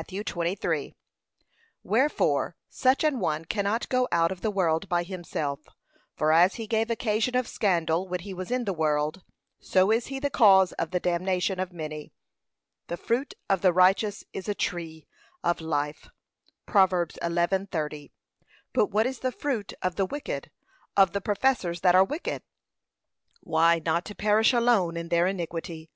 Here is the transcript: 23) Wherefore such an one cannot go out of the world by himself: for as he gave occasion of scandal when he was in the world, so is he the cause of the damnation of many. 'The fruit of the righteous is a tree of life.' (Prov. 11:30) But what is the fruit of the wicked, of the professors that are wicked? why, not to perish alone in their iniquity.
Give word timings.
23) 0.00 0.94
Wherefore 1.82 2.56
such 2.70 3.04
an 3.04 3.20
one 3.20 3.44
cannot 3.44 3.86
go 3.90 4.08
out 4.10 4.32
of 4.32 4.40
the 4.40 4.50
world 4.50 4.88
by 4.88 5.02
himself: 5.02 5.60
for 6.16 6.32
as 6.32 6.54
he 6.54 6.66
gave 6.66 6.90
occasion 6.90 7.36
of 7.36 7.46
scandal 7.46 8.08
when 8.08 8.20
he 8.20 8.32
was 8.32 8.50
in 8.50 8.64
the 8.64 8.72
world, 8.72 9.22
so 9.60 9.90
is 9.90 10.06
he 10.06 10.18
the 10.18 10.30
cause 10.30 10.72
of 10.78 10.90
the 10.90 11.00
damnation 11.00 11.60
of 11.60 11.70
many. 11.74 12.14
'The 12.86 12.96
fruit 12.96 13.34
of 13.50 13.60
the 13.60 13.74
righteous 13.74 14.24
is 14.32 14.48
a 14.48 14.54
tree 14.54 15.06
of 15.44 15.60
life.' 15.60 16.08
(Prov. 16.64 16.88
11:30) 16.92 18.10
But 18.72 18.86
what 18.86 19.04
is 19.04 19.18
the 19.18 19.30
fruit 19.32 19.74
of 19.82 19.96
the 19.96 20.06
wicked, 20.06 20.50
of 20.96 21.12
the 21.12 21.20
professors 21.20 21.82
that 21.82 21.94
are 21.94 22.04
wicked? 22.04 22.42
why, 23.42 23.82
not 23.84 24.06
to 24.06 24.14
perish 24.14 24.54
alone 24.54 24.96
in 24.96 25.10
their 25.10 25.26
iniquity. 25.26 25.90